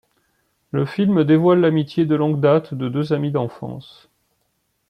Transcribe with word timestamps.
Le 0.71 0.83
film 0.87 1.23
dévoile 1.25 1.59
l'amitié 1.61 2.07
de 2.07 2.15
longue 2.15 2.39
date 2.41 2.73
de 2.73 2.89
deux 2.89 3.13
amies 3.13 3.29
d'enfance. 3.31 4.09